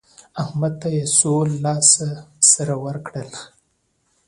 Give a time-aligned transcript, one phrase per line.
[0.41, 1.89] احمد ته يې څو لاس
[2.51, 3.29] سره ورکړل؟